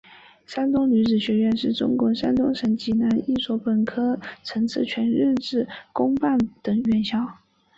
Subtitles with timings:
[0.47, 7.37] 山东女子学院是中国山东省济南市的一所本科层次全日制公办高等院校。